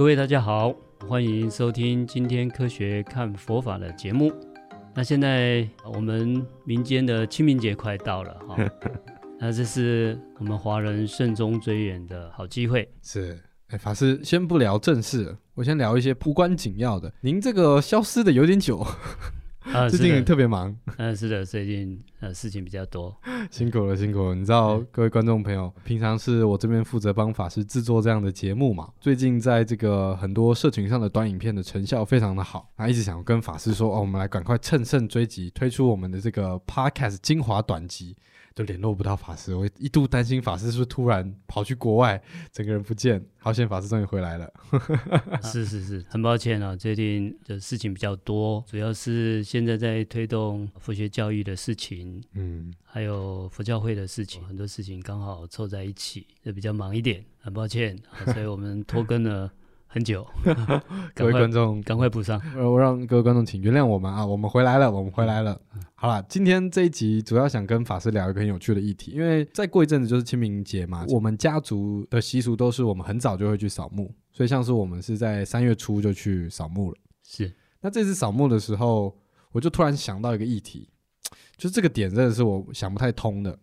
[0.00, 0.74] 各位大家好，
[1.06, 4.32] 欢迎收听今天科学看佛法的节目。
[4.94, 8.56] 那现在我们民间的清明节快到了哈，
[9.38, 12.90] 那这是我们华人慎终追远的好机会。
[13.02, 17.12] 是，哎，法师先不聊正事，我先聊一些无关紧要的。
[17.20, 18.78] 您这个消失的有点久。
[19.70, 20.74] 啊， 最近特别忙。
[20.96, 23.14] 嗯，是的，最近呃事情比较多，
[23.50, 24.34] 辛苦了，辛苦了。
[24.34, 28.90] 你知道，各位观众朋友，平常是我这边负责帮法师制作这样的节目嘛。
[29.00, 38.16] 最近在这个很多社群上的短影片的成效非常的好，那一直想跟法师说，哦，我们来赶快趁胜追击，推出我们的这个 Podcast 精华短集。
[38.52, 42.20] 就联络不到法师，我一度担心法师是不是突然跑去国外，
[42.52, 43.24] 整个人不见。
[43.38, 44.52] 好险，法师终于回来了。
[45.42, 57.98] 是是是，很抱歉啊，最近的事情比较多，主要是现在在推动佛学教育的事情，嗯，还有佛教会的事情，很多事情刚好凑在一起，就比较忙一点，很抱歉，
[58.32, 59.52] 所以我们拖更了。
[59.92, 60.24] 很久，
[61.16, 62.40] 各位观众赶快补上。
[62.54, 65.60] 呃，我让各位观众请原谅我们啊，我们回来了，我们回来了。
[65.96, 76.96] 好了，今天这一集主要想跟法师聊一个很有趣的议题，因为再过一阵子就是清明节嘛，我们家族的习俗都是我们很早就会去扫墓，所以像是我们是在三月初就去扫墓了。
[77.24, 79.12] 是，那这次扫墓的时候，
[79.50, 80.88] 我就突然想到一个议题，
[81.60, 83.56] 就这个点真的是我想不太通的。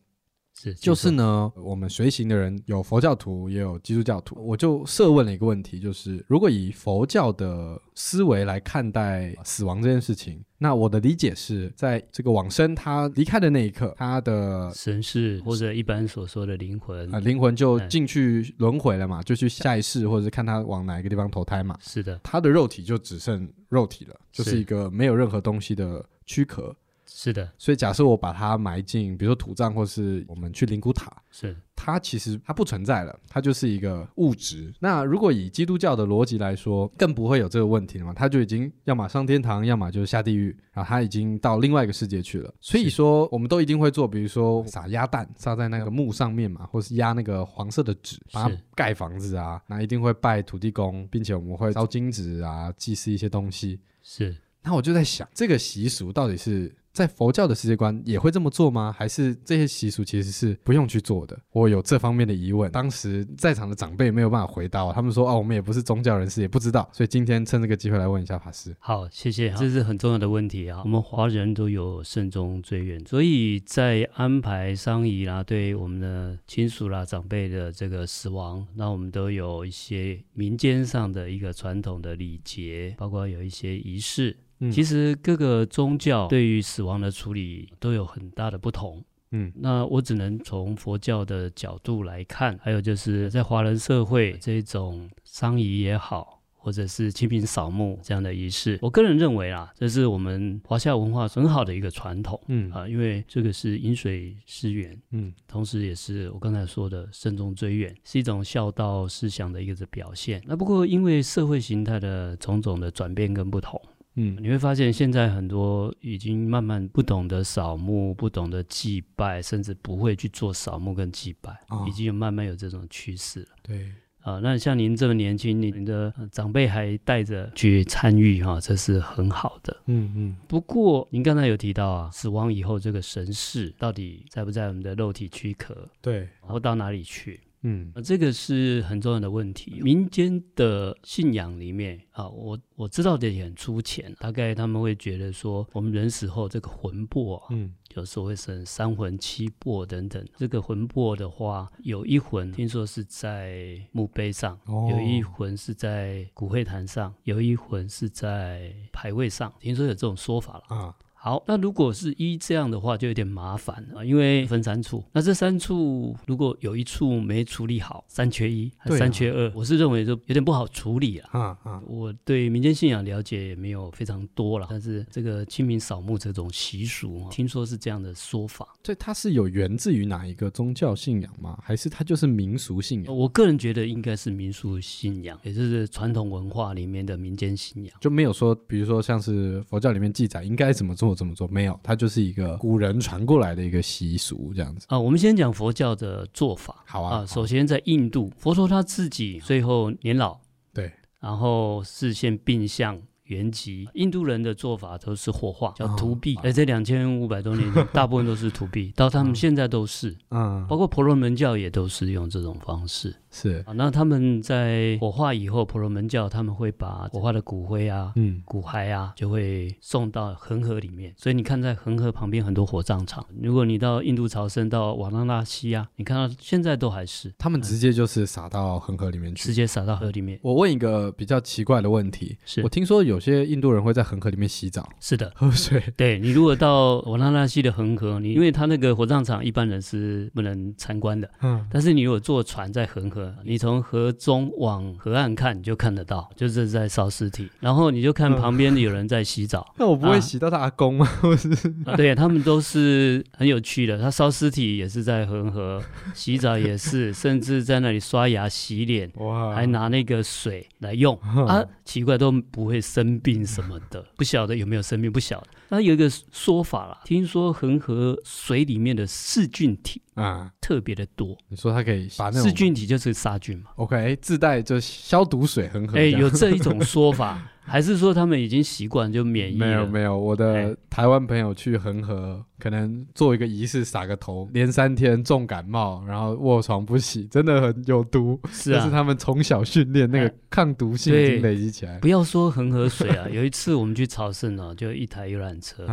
[0.60, 4.36] 是，就是呢，我们随行的人有佛教徒，也有基督教徒。
[4.44, 21.78] 我就设问了一个问题，就是如果以佛教的思维来看待死亡这件事情，那我的理解是在这个往生他离开的那一刻，他的神识或者一般所说的灵魂啊，灵魂就进去轮回了嘛，就去下一世，或者是看他往哪一个地方投胎嘛。
[21.80, 26.76] 是的，他的肉体就只剩肉体了，就是一个没有任何东西的躯壳。
[27.10, 34.74] 是的，所以假设我把它埋进，比如说土葬，或是我们去灵骨塔，是它其实它不存在了，它就是一个物质。
[34.80, 38.14] 那如果以基督教的逻辑来说，更不会有这个问题了嘛？
[38.14, 42.54] 它就已经要么上天堂，要么就是下地狱，然后它已经到另外一个世界去了。
[42.60, 53.80] 所以说，我们都一定会做，比如说撒鸭蛋撒在那个墓上面嘛，或是压那个黄色的纸，把它盖房子啊，那一定会拜土地公，并且我们会烧金纸啊，祭祀一些东西。
[54.04, 56.76] 是，那我就在想，这个习俗到底是？
[56.98, 58.92] 在佛教的世界观也会这么做吗？
[58.92, 61.40] 还是这些习俗其实是不用去做的？
[61.52, 62.72] 我有这方面的疑问。
[62.72, 68.76] 当时在场的长辈没有办法回答我，他们说：“哦，我们也不是宗教人士，也不知道。”所以今天趁这个机会来问一下法师。
[68.80, 70.82] 好，谢谢，这是很重要的问题啊。
[70.84, 84.36] 我们华人都有慎终追远，所以在安排丧仪啦，对我们的亲属啦、长辈的这个死亡，那我们都有一些民间上的一个传统的礼节，包括有一些仪式。
[84.72, 89.04] 其实各个宗教对于死亡的处理都有很大的不同。
[89.32, 96.36] 嗯，那我只能从佛教的角度来看，还有就是在华人社会这种丧仪也好。
[96.60, 110.44] 或者是清明扫墓这样的仪式，我个人认为啊，这是我们华夏文化很好的一个传统，嗯啊，因为这个是饮水思源，嗯，同时也是我刚才说的慎终追远，是一种孝道思想的一个表现。
[110.46, 113.82] 那不过因为社会形态的种种的转变跟不同，
[114.18, 123.92] 嗯，你会发现现在很多已经慢慢不懂得扫墓，不懂得祭拜，甚至不会去做扫墓跟祭拜，哦，已经有慢慢有这种趋势了，对。
[124.22, 129.78] 啊，那像您这么年轻，您的长辈还带着去参与哈，这是很好的。
[129.86, 130.36] 嗯嗯。
[130.50, 135.88] 不过您刚才有提到啊，死亡以后这个神识到底在不在我们的肉体躯壳？
[136.02, 137.40] 对，然后到哪里去？
[137.70, 139.82] 嗯，这个是很重要的问题。
[139.82, 150.26] 民间的信仰里面啊，我我知道的也很粗浅，大概他们会觉得说，我们人死后这个魂魄啊，嗯，有所谓是三魂七魄等等。
[150.38, 160.96] 这个魂魄的话，有一魂听说是在墓碑上，哦，有一魂是在骨灰坛上，有一魂是在牌位上，听说有这种说法了啊。
[161.20, 171.28] 好，那如果是一这样的话，就有点麻烦啊，因为分三处，那这三处如果有一处没处理好，三缺一，还三缺二，啊，我是认为就有点不好处理了。
[171.32, 178.68] 啊啊，我对民间信仰了解也没有非常多了，但是这个清明扫墓这种习俗，听说是这样的说法。
[178.84, 181.60] 所以它是有源自于哪一个宗教信仰吗？
[181.62, 183.18] 还是它就是民俗信仰？
[183.18, 191.07] 我个人觉得应该是民俗信仰，也就是传统文化里面的民间信仰，就没有说，比如说像是佛教里面记载应该怎么做。
[191.08, 195.00] 做这么做没有，它就是一个古人传过来的一个习俗，这样子啊。
[195.00, 197.20] 我们先讲佛教的做法，好啊。
[197.20, 200.38] 啊首先在印度，佛陀他自己最后年老，
[200.74, 203.88] 对，然后视线病相原籍。
[203.94, 206.38] 印度人的做法都是火化，叫荼毗。
[206.44, 213.16] 而、哦、这两千五百多年，大部分都是土币，到他们现在都是，嗯，包括婆罗门教也都是用这种方式。
[213.30, 221.14] 是啊，那他们在火化以后，婆罗门教他们会把火化的骨灰啊、嗯、骨骸啊，就会送到恒河里面。
[221.18, 223.24] 所以你看，在恒河旁边很多火葬场。
[223.42, 230.40] 如果你到印度朝圣，到瓦拉纳西啊，你看到现在都还是他们直接就是撒到恒河里面去，直接撒到河里面。
[230.42, 235.82] 我问一个比较奇怪的问题，是我听说有些印度人会在恒河里面洗澡，是的， 喝水。
[235.96, 249.66] 对，你如果到瓦拉纳西的恒河，你因为他那个火葬场一般人是不能参观的，嗯，但是你如果坐船在恒河，你从河中往河岸看，你就看得到，就是在烧尸体，然后你就看旁边有人在洗澡。
[249.72, 251.06] 嗯、 那我不会洗到他阿公吗？
[251.22, 251.48] 或是？
[251.86, 253.98] 啊，对他们都是很有趣的。
[254.00, 255.82] 他烧尸体也是在恒河，
[256.14, 261.16] 洗澡也是，甚至在那里刷牙洗脸，哇，还拿那个水来用。
[261.48, 265.48] 啊，奇怪都不会生病什么的，不晓得有没有生病，不晓得。
[265.70, 271.38] 那有一个说法啦，听说恒河水里面的噬菌体啊特别的多。
[271.50, 275.98] 你说它可以把那种噬菌体就是杀菌嘛？OK，自带就消毒水恒河。
[275.98, 277.42] 哎，有这一种说法。
[277.68, 279.66] 还是说他们已经习惯就免疫了？
[279.66, 288.40] 没有没有，我的台湾朋友去恒河，可能做一个仪式，撒个头，连三天重感冒，然后卧床不起，真的很有毒。
[288.50, 292.00] 是啊，但是他们从小训练那个抗毒性已经累积起来。
[292.00, 295.86] 不要说恒河水啊， 有一次我们去朝圣哦，就一台游览车，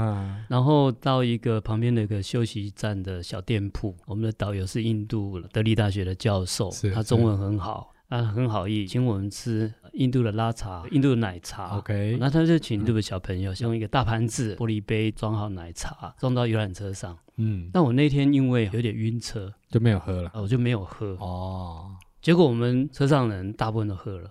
[0.48, 7.90] 然后到一个旁边的一个休息站的小店铺，我们的导游是印度德里大学的教授，他中文很好。
[8.06, 11.78] 他很好意，请我们吃印度的拉茶、印度的奶茶。
[11.78, 17.16] OK，那他就请印度的小朋友用一个大盘子、玻璃杯装好奶茶，装到游览车上。
[17.36, 20.30] 嗯，那我那天因为有点晕车，就没有喝了。
[20.34, 21.16] 我就没有喝。
[21.20, 24.30] 哦，结果我们车上人大部分都喝了，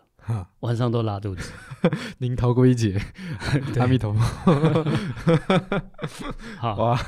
[0.62, 1.51] 晚上都拉肚子。
[2.19, 3.00] 您逃过一劫，
[3.80, 4.86] 阿弥陀佛。
[6.57, 7.00] 好哇。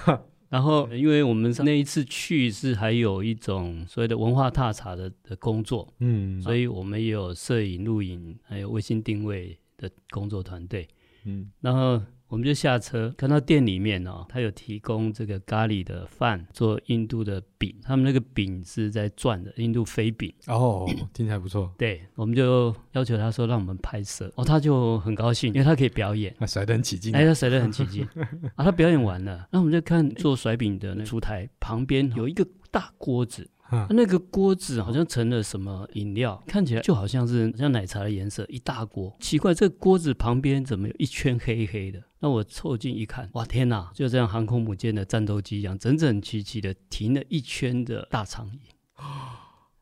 [0.55, 10.87] 然后，因为我们那一次去是还有一种所谓的文化踏查的的工作，嗯，所以我们也有摄影、录影，还有卫星定位的工作团队，
[11.25, 12.01] 嗯，然后。
[12.27, 20.33] 我们就下车，看到店里面哦，他有提供这个咖喱的饭，做印度的饼，他们那个饼是在转的，印度飞饼。
[20.47, 21.71] 哦，听起来不错。
[21.77, 27.15] 对，我们就要求他说让我们拍摄，哦，他就很高兴，因为他可以表演，啊甩得很起劲。
[27.15, 28.07] 哎，他甩得很起劲
[28.55, 28.65] 啊！
[28.65, 33.47] 他表演完了，那我们就看做甩饼的那个厨台旁边有一个大锅子。
[33.67, 39.11] 啊、那个锅子好像盛了什么饮料，看起来就好像是像奶茶的颜色，一大锅。
[39.19, 41.99] 奇怪，这个锅子旁边怎么有一圈黑黑的？
[42.25, 43.91] 那我凑近一看，哇，天哪！
[43.93, 48.59] 就这样航空母舰的战斗机一样，整整齐齐的停了一圈的大长饮。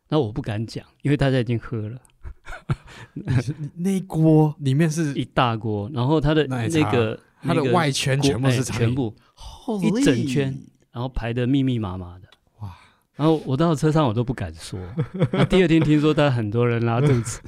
[0.09, 2.01] 那我不敢讲，因为大家已经喝了。
[3.75, 9.15] 那一锅里面是一大锅，然后它的那个它的外圈全部是全部
[9.81, 10.53] 一整圈，
[10.91, 12.22] 然后排的密密麻麻的。
[13.15, 14.79] 然后我到车上我都不敢说，
[15.31, 17.41] 那第二天听说他很多人拉肚子，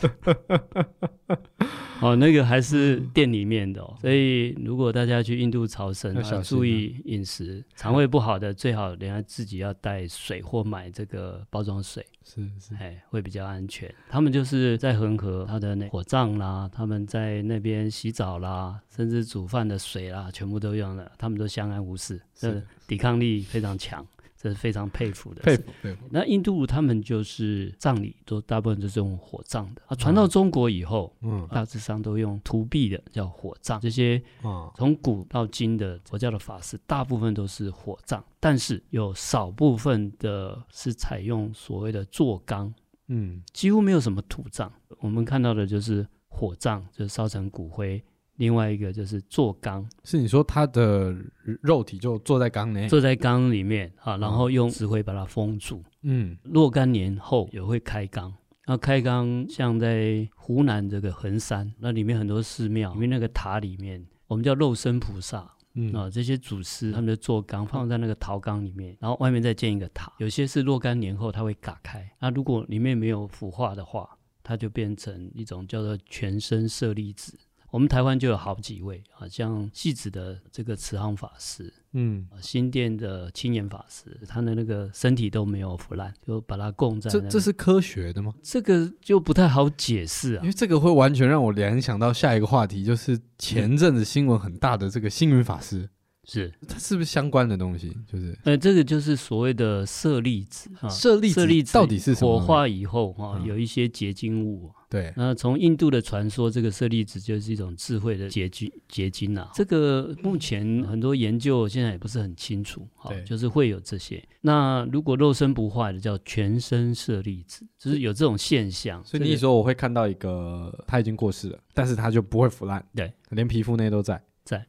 [2.01, 13.91] 哦，那个还是店里面的哦，所以如果大家去印度朝圣，要注意饮食，肠胃不好的最好人家自己要带水或买这个包装水，是是，哎，会比较安全。
[14.07, 24.05] 他们就是在恒河，他的那火葬啦，他们在那边洗澡啦，甚至煮饭的水啦，全部都用了，他们都相安无事，是抵抗力非常强。
[24.45, 26.05] 这是非常佩服的，佩服佩服。
[26.11, 33.79] 那印度他们就是葬礼都大部分都是用火葬的啊，传到中国以后，嗯，大致上都用土壁的叫火葬。
[33.79, 42.71] 这些啊，从古到今的佛教的法师，大部分都是火葬，但是有少部分的是采用所谓的坐缸，
[43.07, 44.71] 嗯，几乎没有什么土葬。
[44.99, 47.99] 我们看到的就是火葬，就是烧成骨灰。
[48.37, 51.15] 另外一个就是坐缸，是你说他的
[51.61, 55.83] 肉体就坐在缸内，坐在缸里面啊，然后用石灰把它封住。
[56.03, 58.33] 嗯，若干年后也会开缸。
[58.67, 65.51] 那开缸像在湖南这个衡山，那里面很多寺庙，里面那个塔里面，我们叫肉身菩萨。
[65.77, 70.09] 嗯啊，这些祖师他们就坐缸放在那个陶缸里面，然后外面再建一个塔。
[70.19, 74.09] 有些是若干年后它会嘎开，那如果里面没有腐化的话，
[74.41, 77.37] 它就变成一种叫做全身舍利子。
[77.71, 87.09] 我们台湾就有好几位啊，像戏子的这个慈航法师，嗯，新店的青年法师，他的那个身体都没有腐烂，就把它供在。
[87.09, 88.33] 这这是科学的吗？
[88.41, 95.89] 这个就不太好解释啊，因为这个会完全让我联想到下一个话题，就是前阵子新闻很大的这个星云法师。
[96.27, 97.95] 是它是不是相关的东西？
[98.07, 102.39] 就是呃，这个就是所谓的舍利子啊，舍利子到底是什么？
[102.39, 104.71] 火化以后哈、嗯，有一些结晶物。
[104.89, 109.49] 对，那从印度的传说，这个舍利子就是一种智慧的结晶结晶啊。
[109.53, 114.23] 这个目前很多研究现在也不是很清楚，哈，就是会有这些。
[114.41, 119.03] 那如果肉身不坏的，叫全身舍利子，就是有这种现象。
[119.03, 124.65] 所以你说我会看到一个他已经过世了，但是他就不会腐烂，对，连皮肤那些都在，在。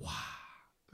[0.00, 0.12] 哇，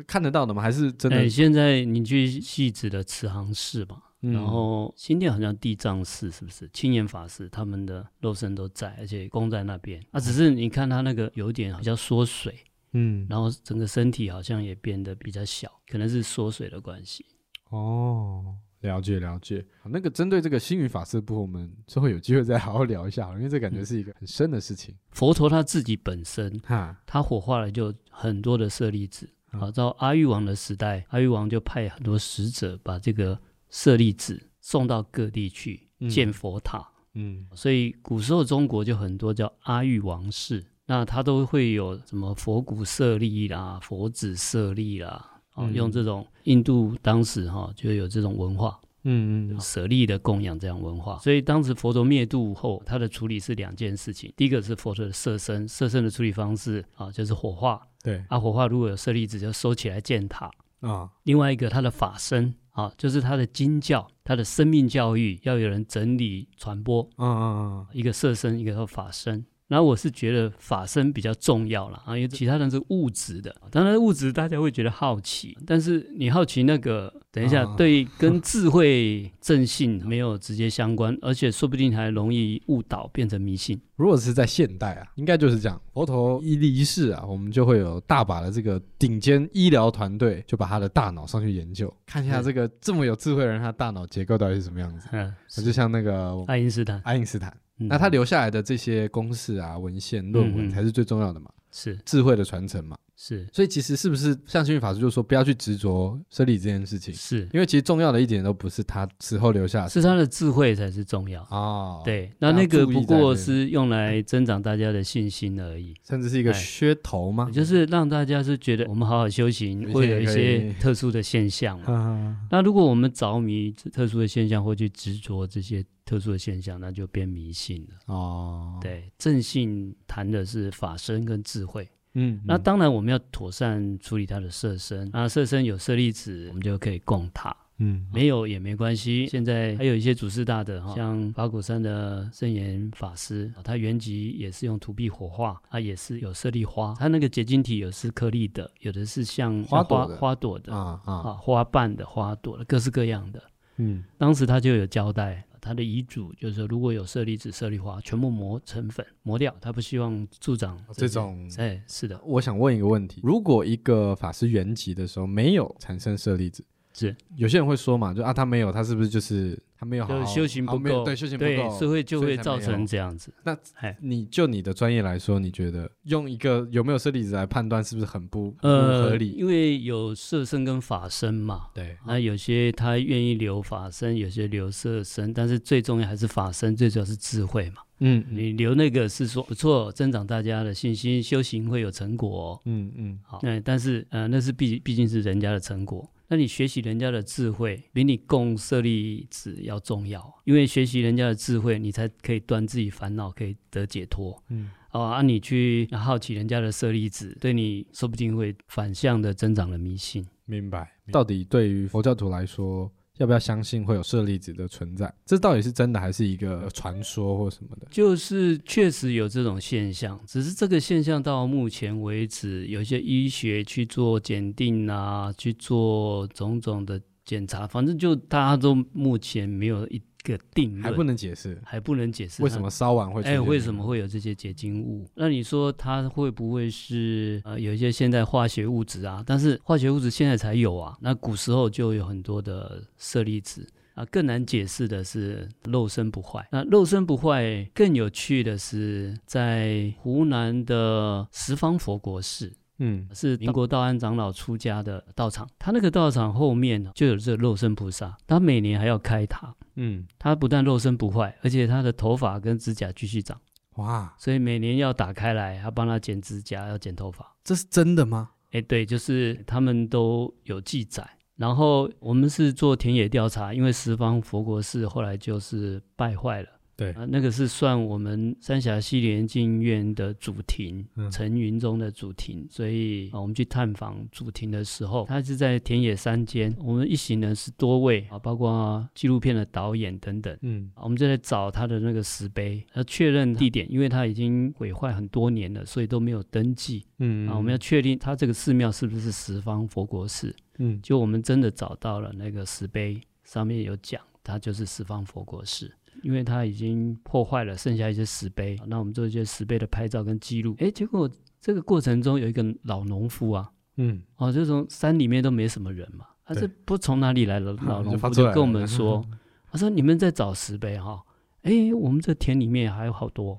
[0.07, 0.61] 看得到的吗？
[0.61, 1.19] 还是真的？
[1.19, 4.03] 欸、现在你去汐止的慈航寺嘛。
[4.33, 10.21] 然后新店好像地藏寺是不是青岩法师他们的肉身都在，而且供在那边啊。
[10.21, 12.55] 只是你看他那个有点好像缩水，
[12.93, 17.27] 嗯，然后整个身体好像也变得比较小，可能是缩水的关系。
[17.69, 19.65] 哦，了解了解。
[19.85, 24.95] 那个针对这个星云法师的部分，我们之后有机会再好好聊一下，因为这感觉是一个很深的事情。
[25.11, 29.29] 佛陀他自己本身，哈，他火化了就很多的舍利子。
[29.53, 33.39] 好，到阿育王的时代，阿育王就派很多使者把这个。
[33.75, 36.79] 舍利子送到各地去建佛塔，
[37.15, 60.49] 嗯，嗯，所以古时候中国就很多叫阿育王室，那他都会有什么佛骨舍利啦、佛子舍利啦，哦、嗯，用这种印度当时哈就有这种文化，嗯嗯，舍利的供养这样文化，所以当时佛陀灭度后，他的处理是两件事情，第一个是佛陀的舍身，舍身的处理方式啊就是火化，对，啊火化如果有舍利子就收起来建塔。
[60.79, 62.55] 啊，另外一个他的法身。
[62.77, 67.09] 好，就是他的经教，他的生命教育要有人整理传播。
[67.19, 69.47] 嗯嗯嗯，一个色身，一个法身。
[69.75, 73.53] 然后我是觉得法身比较重要了啊，因为其他人是物质的。
[73.73, 83.77] 当然物质大家会觉得好奇，但是你好奇那个，等一下对跟智慧正信没有直接相关，而且说不定还容易误导变成迷信。
[83.97, 85.81] 如果是在现代啊，应该就是这样。
[85.93, 95.09] 佛陀一离世啊，我们就会有大把的这个顶尖医疗团队，就把他的大脑上去研究，看一下这个这么有智慧的人，他大脑结构到底是什么样子。
[95.11, 97.53] 嗯，就像那个爱因斯坦，爱因斯坦。
[97.77, 101.51] 那他留下来的这些公式啊、文献、论文才是最重要的嘛？
[101.73, 102.97] 是智慧的传承嘛？
[103.27, 103.49] 是。
[103.53, 107.15] 所以其实是不是像星云法师就说，不要去执着舍利这件事情？
[107.15, 112.03] 是因为其实重要的一点都不是他死后留下的，是他的智慧才是重要哦。
[112.05, 117.51] 对，那那个不过是用来增长大家的信心而已，甚至是一个噱头吗？
[117.51, 122.37] 就是让大家是觉得我们好好修行会有一些特殊的现象嘛。
[122.51, 125.83] 那如果我们着迷特殊的现象，或去执着这些。
[126.07, 128.79] 特殊的现象，那就变迷信了哦。
[128.79, 139.27] 对，正信谈的是法身跟智慧，嗯，那当然我们要妥善处理它的色身，啊色身有色粒子，我们就可以供它，嗯，没有也没关系。
[139.27, 153.43] 现在还有一些祖师大的哈，像法鼓山的圣严法师，他原籍也是用土壁火化，他也是有舍利花，他那个结晶体有是颗粒的，有的是像花花花朵的啊啊，花瓣的花朵的，各式各样的。
[153.79, 155.45] 嗯，当时他就有交代。
[155.65, 159.55] 他的遗嘱就是说，如果有舍利子、舍利花，全部磨成粉，磨掉。
[159.63, 161.51] 他不希望助长这，这种。
[161.57, 162.21] 哎，是的。
[162.25, 169.59] 我想问一个问题：如果一个法师圆寂的时候没有产生舍利子，是有些人会说嘛，就啊，他没有，他是不是就是？
[169.85, 173.33] 没有好好修行不够，对修行不够，社会就会造成这样子。
[173.45, 173.57] 那
[174.01, 179.31] 你就你的专业来说，你觉得用一个有没有舍利子来判断是不是很不呃不合理？
[179.31, 181.67] 因为有色身跟法身嘛。
[181.75, 187.77] 对，那有些他愿意留法身，有些留色身，但是最重要还是法身，最主要是智慧嘛。
[188.01, 192.61] 嗯，你留那个是说不错，增长大家的信心，修行会有成果。
[192.65, 193.39] 嗯嗯，好。
[193.43, 196.09] 那但是呃，那是毕毕竟是人家的成果。
[196.29, 204.43] 那你学习人家的智慧，比你供舍利子要重要，因为学习人家的智慧，你才可以断自己烦恼，可以得解脱。
[204.49, 210.27] 嗯，哦，啊，你去好奇人家的舍利子，对你说不定会反向的增长了迷信。
[210.47, 210.91] 明白？
[211.13, 215.13] 到底对于佛教徒来说，要不要相信会有舍利子的存在？
[215.25, 217.87] 这到底是真的还是一个传说或什么的？
[217.91, 230.01] 就是确实有这种现象，只是这个现象到目前为止，有一些医学去做检定啊，去做种种的检查，反正就大家都目前没有一。
[230.25, 235.07] 个定还不能解释，还不能解释为什么烧完会哎，为什么会有这些结晶物？
[235.15, 239.23] 那你说它会不会是呃有一些现代化学物质啊？
[239.27, 244.05] 但是化学物质现在才有啊，那古时候就有很多的舍利子啊。
[244.07, 246.49] 更难解释的是肉身不坏。
[246.51, 252.51] 那肉身不坏更有趣的是，在湖南的十方佛国寺。
[252.79, 259.55] 嗯，是民国道安长老出家的道场，他那个道场后面就有这个肉身菩萨，他每年还要开塔。
[259.77, 263.41] 嗯，他不但肉身不坏，而且他的头发跟指甲继续长。
[263.77, 267.35] 哇，所以每年要打开来，要帮他剪指甲，要剪头发。
[267.43, 268.31] 这是真的吗？
[268.53, 271.05] 哎，对，就是他们都有记载。
[271.37, 276.49] 然后我们是做田野调查，因为十方佛国寺后来就是败坏了。
[276.77, 276.93] 对。
[276.93, 305.73] 啊，那个是算我们三峡西莲净院的主庭，嗯、陈云中的主庭，所以啊，我们去探访主庭的时候，他是在田野山间，我们一行人是多位啊，包括纪录片的导演等等，嗯，我们就在找他的那个石碑，要确认地点，因为他已经毁坏很多年了，所以都没有登记，嗯啊，我们要确定他这个寺庙是不是十方佛国寺，嗯，就我们真的找到了那个石碑，上面有讲，它就是十方佛国寺。
[306.03, 310.55] 因为它已经破坏了，剩下一些石碑，那我们做一些石碑的拍照跟记录。
[310.59, 311.09] 哎，结果
[311.41, 319.05] 这个过程中有一个老农夫啊，嗯，哦，这种山里面都没什么人嘛，他是不从哪里来的 老农夫就就跟我们说，
[319.51, 321.03] 他说你们在找石碑哈，
[321.43, 323.39] 哎，我们这田里面还有好多，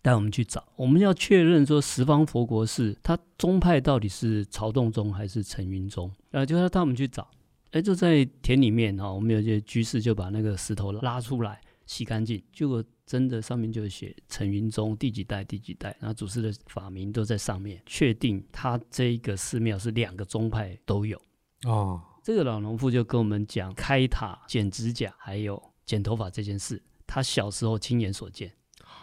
[0.00, 7.28] 带我们去找，我们要确认说十方佛国寺它宗派到底是曹洞宗还是陈云宗，然后就要带我们去找。
[7.72, 21.20] 哎，就在田里面哈，我们有些居士就把那个石头拉出来洗干净，结果真的上面就写陈云宗第几代第几代，然后祖师的法名都在上面，确定他这一个寺庙是两个宗派都有。
[21.64, 28.50] 哦，这个老农夫就跟我们讲开塔、剪指甲还有剪头发这件事，他小时候亲眼所见。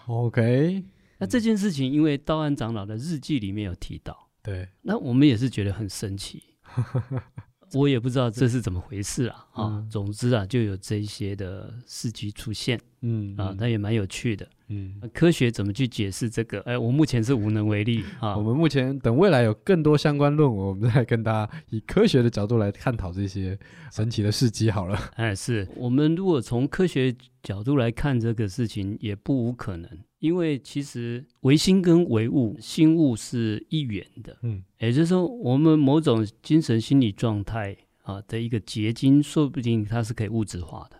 [0.08, 0.84] OK，
[1.20, 6.44] 那这件事情因为道安长老的日记里面有提到，对，那我们也是觉得很神奇。
[7.76, 9.45] 我也不知道这是怎么回事啊！
[9.56, 16.60] 啊、嗯，总之啊，就有这一些的事迹出现，嗯啊，那也蛮有趣的，嗯，科学怎么去解释这个？
[16.62, 18.36] 哎，我目前是无能为力啊。
[18.36, 23.58] 我们目前等未来有更多相关论文，我们再跟大家以科学的角度来探讨这些
[23.92, 24.70] 神奇的事迹。
[24.70, 29.90] 好了， 哎，是我们如果从科学角度来看这个事情，也不无可能。
[30.20, 40.98] 因为其实唯心跟唯物，心物是一元的，嗯，也就是说，我们某种精神心理状态啊的一个结晶，说不定它是可以物质化的，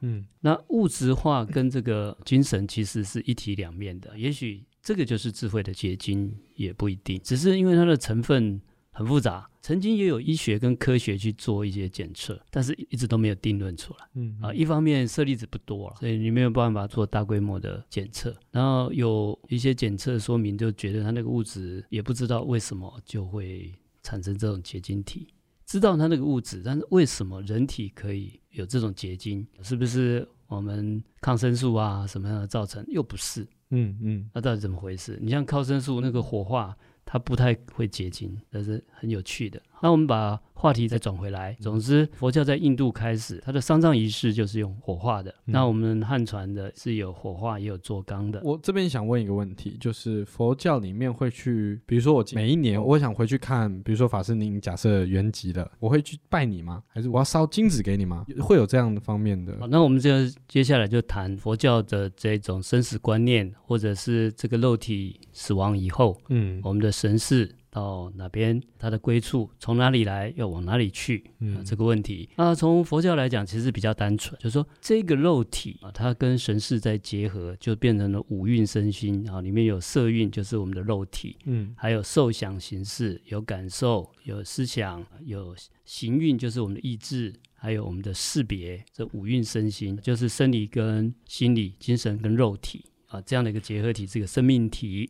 [0.00, 8.60] 嗯，那物质化跟这个精神其实是一体两面的，也许这个就是智慧的结晶，也不一定，只是因为它的成分
[8.92, 9.48] 很复杂。
[9.64, 14.08] 曾经也有医学跟科学去做一些检测，但是一直都没有定论出来。
[14.14, 18.36] 嗯啊，一方面舍利子不多了，所以你没有办法做大规模的检测。
[18.50, 25.28] 然后有一些检测说明，就觉得它那个物质也不知道为什么就会产生这种结晶体。
[25.72, 29.46] 知道它那个物质，但是为什么人体可以有这种结晶？
[29.62, 32.84] 是不是我们抗生素啊什么样的造成？
[32.88, 33.48] 又不是。
[33.70, 35.18] 嗯嗯，那到底怎么回事？
[35.22, 36.76] 你像抗生素那个火化。
[37.04, 39.60] 它不太会结晶，但是很有趣的。
[39.82, 41.56] 那我们把话题再转回来。
[41.60, 45.28] 总之，佛教在印度开始，它的丧葬仪式就是用火化的。
[45.46, 48.40] 嗯、那我们汉传的是有火化，也有做缸的。
[48.44, 56.80] 我这边想问一个问题，就是佛教里面会去，比如说我每一年我想回去看，比如说法师您假设原籍的，我会去拜你吗？
[56.86, 58.24] 还是我要烧金子给你吗？
[58.40, 59.56] 会有这样的方面的？
[59.58, 60.10] 好，那我们就
[60.46, 67.52] 接下来就谈佛教的这种生死观念，或者是这个肉体死亡以后，嗯，我们的神识。
[67.72, 71.24] 到哪边，它的归处从哪里来，要往哪里去？
[71.38, 85.56] 嗯，啊、这个问题啊，从佛教来讲，其实比较单纯，就是说这个肉体啊，它跟神识在结合，就变成了五蕴身心啊，里面有色蕴，就是我们的肉体，嗯，还有受想行识，有感受，有思想，有
[85.86, 95.08] 行蕴，就是我们的意志，还有我们的识别，这五蕴身心，就是生理跟心理、精神跟肉体啊，这样的一个结合体，这个生命体。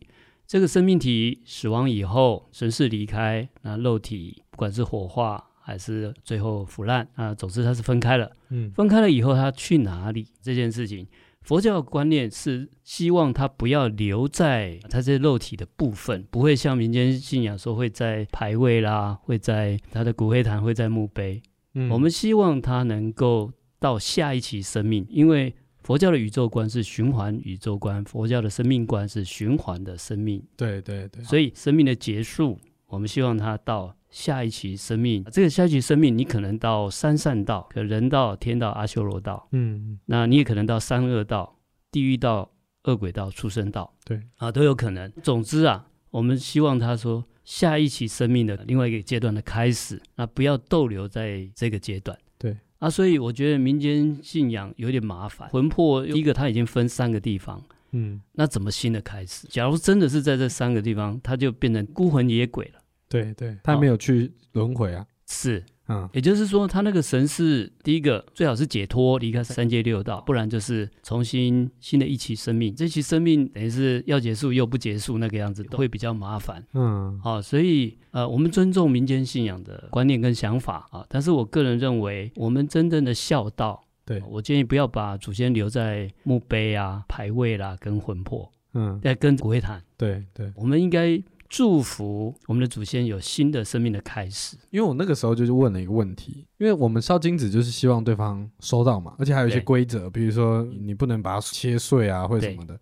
[0.53, 8.31] 这个生命体死亡以后，神识离开，那肉体不管是火化还是最后腐烂啊，总之它是分开了。
[8.49, 10.27] 嗯，分开了以后，它去哪里？
[10.43, 11.07] 这件事情，
[11.41, 21.41] 佛教观念是希望它不要留在它这肉体的部分，不会像民间信仰说会在牌位啦，会在它的骨灰坛，会在墓碑。
[21.73, 25.55] 嗯，我们希望它能够到下一期生命，因为。
[25.83, 30.41] 佛教的宇宙观是循环宇宙观，佛教的生命观是循环的生命。
[30.55, 35.23] 对对对，所以生命的结束，我们希望它到下一期生命。
[35.25, 39.47] 这个下一期生命，你可能到三善道，可人道、天道、阿修罗道。
[39.51, 41.59] 嗯，那你也可能到三恶道、
[41.91, 42.49] 地狱道、
[42.85, 43.93] 恶鬼道、畜生道。
[44.05, 45.11] 对啊，都有可能。
[45.21, 52.17] 总之啊，我们希望他说下一期生命的另外一个阶段的开始，那不要逗留在这个阶段。
[52.37, 52.55] 对。
[52.83, 55.47] 啊，所以我觉得民间信仰有点麻烦。
[55.47, 59.47] 魂魄第一个，它已经分三个地方，嗯，那怎么新的开始？
[59.47, 62.81] 假如真的是在这三个地方，它就变成孤魂野鬼了。
[63.07, 65.07] 对对，他没有去轮回啊。
[65.29, 72.73] 是，嗯，也就是说，他那个神是第一个，最好是解脱，离开三界六道，不然就是重新新的一期生命。
[72.73, 76.65] 这期生命等于是要结束又不结束，那个样子都会比较麻烦。
[76.73, 89.83] 嗯，好、哦，所以呃，我们尊重民间信仰的观念跟想法啊，但是我个人认为，我们真正的孝道，对，我建议不要把祖先留在墓碑啊、牌位啦、跟魂魄，嗯，在跟骨灰坛。
[89.97, 91.21] 对对，我们应该。
[91.53, 94.57] 祝福我们的祖先有新的生命的开始。
[94.71, 102.73] 因为我那个时候就是问了一个问题，因为我们烧金子就是希望对方收到嘛，而且还有一些规则，比如说你不能把它切碎啊，或者什么的。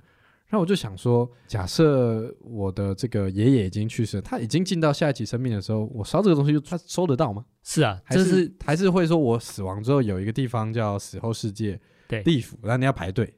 [0.48, 7.44] 然后我就想说，假设我的这个爷爷已经去世，他已经进到下一期生命的时候，我烧这个东西，他收得到吗？
[7.64, 13.34] 是啊，还是，是还是会说我死亡之后有一个地方叫死后世界，对，地府，然后你要排队。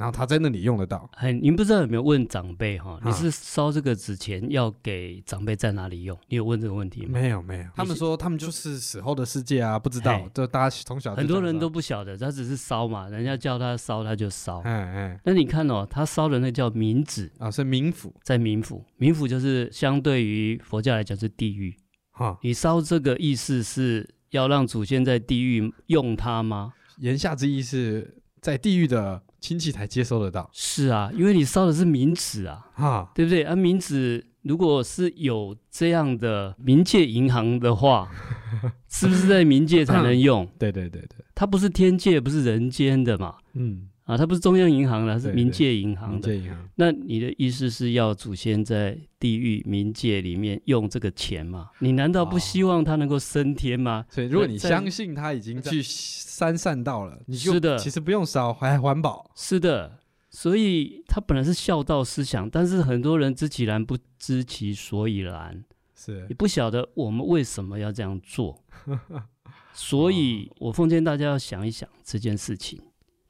[0.00, 1.06] 然后他在那里用得到。
[1.16, 2.92] 哎，您不知道有没有问长辈哈？
[2.92, 6.18] 啊、你是烧这个纸钱要给长辈在哪里用？
[6.28, 7.08] 你有问这个问题吗？
[7.12, 7.66] 没有，没有。
[7.76, 10.26] 他们说他们就是死后的世界啊，不知道。
[10.32, 14.62] 就大家从小很多人都不晓得，他只是烧嘛，人家叫他烧他就烧。
[14.64, 15.20] 嗯嗯。
[15.22, 18.82] 那你看哦，他烧的那叫冥纸啊，是冥府，在冥府。
[18.98, 21.76] 冥府就是相对于佛教来讲是地狱。
[22.12, 26.72] 哈、啊，你烧这个意思是要让祖先在地狱用它吗？
[27.00, 29.22] 言下之意是在地狱的。
[29.40, 33.42] 亲戚才接收得到，是啊，因为你烧的是冥纸啊，啊，对不对？
[33.44, 38.08] 啊，冥纸如果是有这样的冥界银行的话，
[38.88, 40.46] 是不是在冥界才能用？
[40.58, 43.88] 对对对对，它不是天界，不是人间的嘛，嗯。
[44.10, 46.28] 啊，它不是中央银行了，是冥界银行的。
[46.28, 46.68] 冥界银行。
[46.74, 51.70] 那你的意思是要祖先在地狱冥界里面用这个钱吗？
[51.78, 54.04] 你难道不希望他能够升天吗？
[54.10, 59.30] 所以，如果你相信他已经去三善道了，你就是的，其实不用烧，还环保。
[59.36, 68.64] 是的，所以他本来是孝道思想，但是很多人知其然不知其所以然，是也不晓得我们为什么要这样做。
[69.72, 72.80] 所以我奉劝大家要想一想这件事情。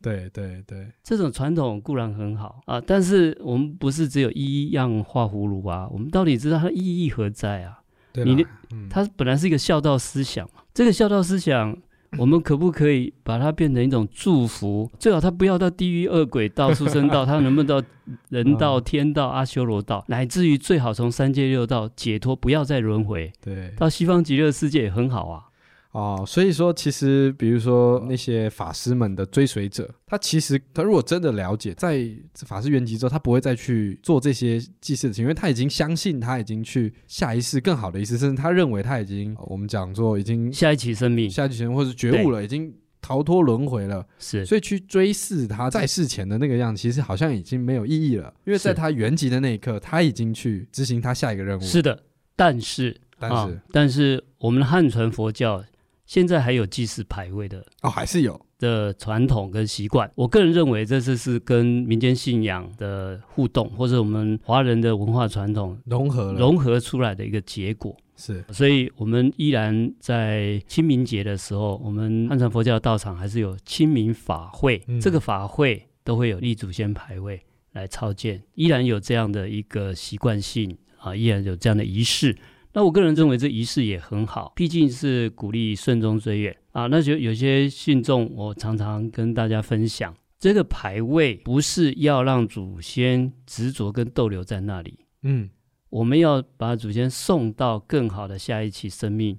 [0.03, 7.81] 对对对，这种传统固然很好啊，但是我们不是只有一样画葫芦啊，我们到底知道它意义何在啊？
[8.13, 8.45] 对，你
[8.89, 11.77] 它本来是一个孝道思想嘛，这个孝道思想，
[12.19, 14.91] 我们可不可以把它变成一种祝福？
[14.99, 17.87] 最好它不要到地狱恶鬼道、畜生道，它能不能到
[18.31, 25.45] 人道、天道、阿修罗道，乃至于最好从三界六道解脱，不要再轮回，对，到西方极乐世界也很好啊。
[25.93, 32.09] 哦，所以说，其实比如说那些法师们的追随者，他其实他如果真的了解，在
[32.47, 42.73] 法师圆寂之后，他不会再去做这些祭祀的事情，因为他已经相信他已经去下一世更好的意思，甚至他认为他已经我们讲说已经下一期生命，下一期生命或是觉悟了，已经
[43.03, 51.61] 逃脱轮回了，是，所以去追视他在世前的那个样子，其实好像已经没有意义了，因为在他圆寂的那一刻，他已经去执行他下一个任务。
[51.61, 52.01] 是的，
[52.37, 55.65] 但是，但是，啊、但是我们的汉传佛教。
[56.11, 60.11] 现在还有祭祀牌位的哦，还是有的传统跟习惯。
[60.17, 67.97] 我个人认为，这次是跟民间信仰的互动，或者我们华人的文化传统融合融合出来的一个结果。
[68.17, 82.37] 是，所以我们依然在清明节的时候，我们汉传佛教道场还是有清明法会，嗯、这个法会都会有立祖先牌位来朝见，依然有这样的一个习惯性啊，依然有这样的仪式。
[82.73, 86.87] 那我个人认为这仪式也很好，毕竟是鼓励顺中追远啊。
[86.87, 95.51] 那就有些信众，我常常跟大家分享，这个牌位不是要让祖先执着跟逗留在那里，嗯，
[95.89, 99.39] 我们要把祖先送到更好的下一期生命。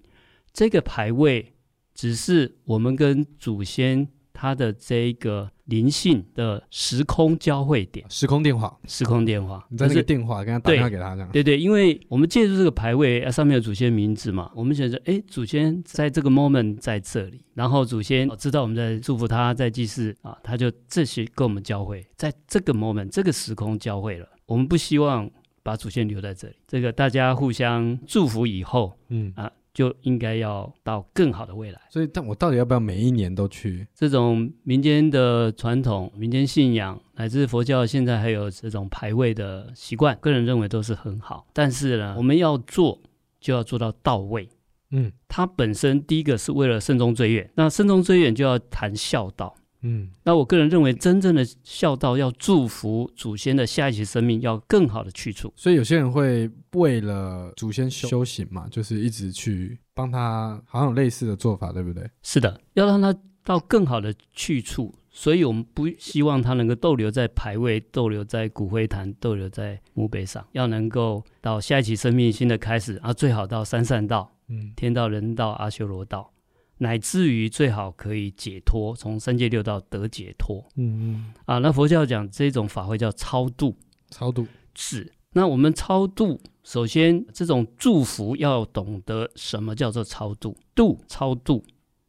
[0.51, 1.53] 这个牌位
[1.93, 5.51] 只是我们跟祖先他的这个。
[5.71, 25.29] 灵性的时空交汇点，时空电话，时空电话，你在那个电话跟他打电话给他这样，对对，因为我们借助这个牌位，上面有祖先名字嘛，我们觉得，哎，祖先在这个 moment 在这里，然后祖先知道我们在祝福他，在祭祀啊，他就这些跟我们交汇，在这个 moment 这个时空交汇了，我们不希望
[25.63, 29.31] 把祖先留在这里，这个大家互相祝福以后，嗯。
[29.37, 29.49] 啊。
[29.73, 33.87] 就应该要到更好的未来，所以，但我到底要不要每一年都去？
[33.95, 41.47] 这种民间的传统、民间信仰，乃至佛教现在还有这种排位的习惯，个人认为都是很好。
[41.53, 42.99] 但是呢，我们要做
[43.39, 44.49] 就要做到到位。
[44.91, 49.55] 嗯，它本身第一个是为了慎终追远，那慎终追远就要谈孝道。
[49.81, 55.51] 嗯，那我个人认为，真正的孝道要祝福祖先的下一期生命，要更好的去处。
[55.55, 62.09] 所以有些人会为了祖先修行嘛，就是一直去帮他，好像有类似的做法，对不对？
[62.23, 64.93] 是的，要让他到更好的去处。
[65.13, 74.31] 所以我们不希望他能够逗留在牌位，逗留在骨灰坛，逗留在墓碑上，要能够到下一期生命新的开始啊，最好到三善道。
[74.47, 76.31] 嗯，天道、人道、阿修罗道，
[76.81, 80.65] 乃至于最好可以解脱，从三界六道得解脱。
[80.77, 83.77] 嗯嗯，啊，那佛教讲这种法会叫超度，
[84.09, 85.11] 超度是。
[85.33, 91.63] 那我们超度，首先这种祝福要懂得什么叫做超度，度超度，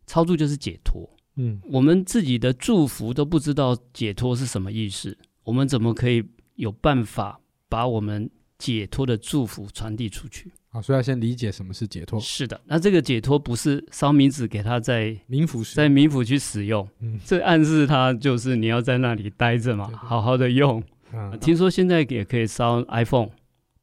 [0.06, 1.06] 超度就是解脱。
[1.36, 10.50] 嗯，我们自己的祝福都不知道解脱是什么意思，我们怎么可以有办法把我们解脱的祝福传递出去？
[10.72, 12.18] 好，所以要先理解什么是解脱。
[12.18, 20.82] 是的，那这个解脱不是烧冥纸给他在冥府在冥府去使用，嗯，这暗示他就是你要在那里待着嘛，对对好好的用。
[21.12, 23.28] 啊，听说现在也可以烧 iPhone，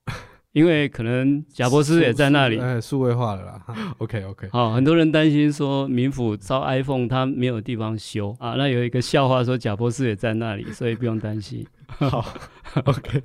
[0.51, 2.57] 因为可能贾博士也在那里。
[2.57, 3.63] 哎，数位化了啦。
[3.99, 8.55] OK OK，好，很多人担心说冥府烧 iPhone，他没有地方修啊。
[8.55, 11.63] 那有一个笑话说贾博士也在那里，所以不用担心。
[11.85, 12.25] 好
[12.85, 13.21] ，OK，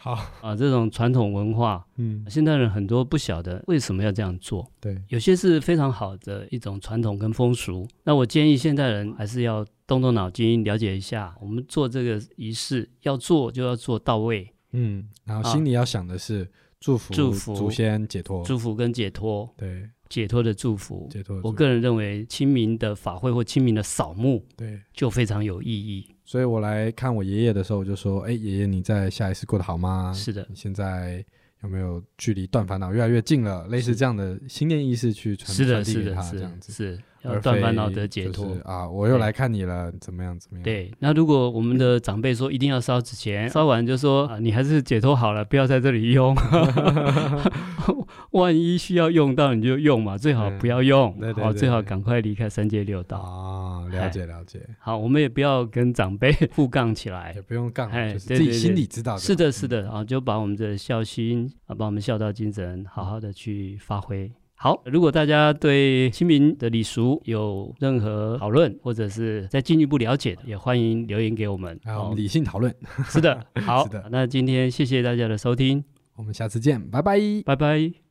[0.00, 4.70] 好啊，这种传统文化，嗯，现代人很多不晓得为什么要这样做。
[4.80, 7.84] 对，有些是非常好的一种传统跟风俗。
[8.04, 14.48] 那我建议现代人还是要动动脑筋，了解一下，我们做这个仪式要做就要做到位。
[14.70, 21.08] 嗯，然后心里要想的是祝福祝福祖先解脱，祝福跟解脱，对，解脱的祝福。
[21.10, 21.48] 解脱的祝福。
[21.48, 26.06] 我个人认为，清明的法会或清明的扫墓，对，就非常有意义。
[26.28, 30.12] 所以我来看我爷爷的时候，我就说：“哎，爷爷，你在下一次过得好吗？
[30.14, 31.24] 是的，你现在
[31.62, 33.66] 有没有距离断烦恼越来越近了？
[33.68, 36.70] 类似这样的心念意识去传，传递给他，这样子。
[36.70, 38.88] 是。”要断烦恼得解脱、就是、啊！
[38.88, 40.38] 我又来看你了，怎么样？
[40.38, 40.62] 怎么样？
[40.62, 46.34] 对，那如果我们的长辈说一定要烧纸钱，烧完就说啊，你还是解脱好了，不要在这里用。
[48.32, 51.12] 万一需要用到，你就用嘛，最好不要用。
[51.18, 53.18] 对对，对，对，好，最好赶快离开三界六道。
[53.18, 54.60] 啊，了解了解。
[54.78, 59.20] 好，我们也不要跟长辈互杠起来，也不用杠，哎，就是自己心里知道的。
[59.20, 64.30] 是的，是的，啊，就把我们的孝心啊，把我们孝道精神好好的去发挥。
[64.60, 71.78] 好，如果大家对清明的礼俗有任何讨论，或者是再进一步了解的，也欢迎留言给我们。
[71.84, 72.74] 好，我们理性讨论。
[73.08, 74.08] 是的，好，是的。
[74.10, 75.84] 那今天谢谢大家的收听，
[76.16, 78.07] 我们下次见，拜拜，拜拜。